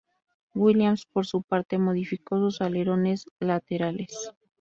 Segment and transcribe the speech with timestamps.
[0.55, 4.33] Williams, por su parte, modificó sus alerones laterales.